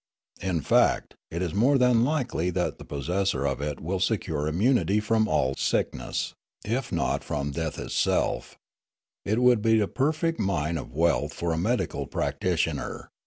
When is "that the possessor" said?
2.49-3.45